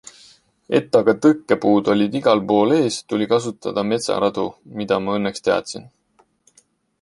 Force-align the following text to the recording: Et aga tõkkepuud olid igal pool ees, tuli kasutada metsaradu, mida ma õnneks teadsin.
Et 0.77 0.95
aga 0.99 1.13
tõkkepuud 1.25 1.91
olid 1.95 2.17
igal 2.19 2.41
pool 2.53 2.73
ees, 2.77 2.97
tuli 3.13 3.27
kasutada 3.35 3.85
metsaradu, 3.91 4.47
mida 4.81 4.99
ma 5.05 5.15
õnneks 5.21 5.47
teadsin. 5.51 5.87